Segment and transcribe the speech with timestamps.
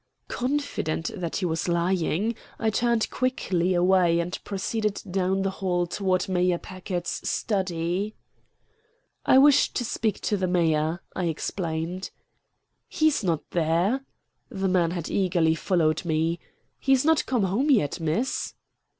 [0.29, 6.27] Confident that he was lying, I turned quietly away and proceeded down the hall toward
[6.27, 8.15] Mayor Packard's study.
[9.27, 12.09] "I wish to speak to the mayor," I explained.
[12.87, 14.01] "He's not there."
[14.49, 16.39] The man had eagerly followed me.
[16.79, 18.55] "He's not come home yet, Miss."